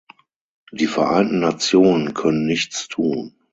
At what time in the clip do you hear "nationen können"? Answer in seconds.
1.41-2.47